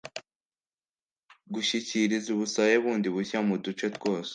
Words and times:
gushyikiriza 1.53 2.27
ubusabe 2.31 2.75
bundi 2.83 3.07
bushya 3.15 3.39
mu 3.47 3.55
duce 3.63 3.87
twose 3.97 4.29